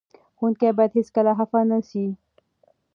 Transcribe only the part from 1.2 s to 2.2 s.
خفه نه سي.